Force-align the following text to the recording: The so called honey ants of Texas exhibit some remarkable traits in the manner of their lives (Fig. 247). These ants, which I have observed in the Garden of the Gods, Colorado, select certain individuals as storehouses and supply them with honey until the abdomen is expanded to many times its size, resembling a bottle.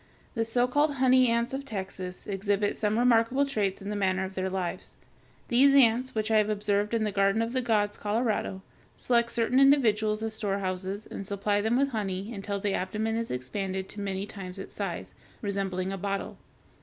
The 0.33 0.45
so 0.45 0.65
called 0.65 0.95
honey 0.95 1.27
ants 1.29 1.53
of 1.53 1.63
Texas 1.63 2.25
exhibit 2.25 2.75
some 2.75 2.97
remarkable 2.97 3.45
traits 3.45 3.83
in 3.83 3.91
the 3.91 3.95
manner 3.95 4.23
of 4.25 4.33
their 4.33 4.49
lives 4.49 4.95
(Fig. 5.47 5.59
247). 5.59 5.59
These 5.71 5.85
ants, 5.85 6.15
which 6.15 6.31
I 6.31 6.37
have 6.37 6.49
observed 6.49 6.95
in 6.95 7.03
the 7.03 7.11
Garden 7.11 7.43
of 7.43 7.53
the 7.53 7.61
Gods, 7.61 7.99
Colorado, 7.99 8.63
select 8.95 9.29
certain 9.29 9.59
individuals 9.59 10.23
as 10.23 10.33
storehouses 10.33 11.05
and 11.05 11.23
supply 11.23 11.61
them 11.61 11.77
with 11.77 11.89
honey 11.89 12.33
until 12.33 12.59
the 12.59 12.73
abdomen 12.73 13.15
is 13.15 13.29
expanded 13.29 13.87
to 13.89 14.01
many 14.01 14.25
times 14.25 14.57
its 14.57 14.73
size, 14.73 15.13
resembling 15.43 15.91
a 15.93 15.99
bottle. 15.99 16.39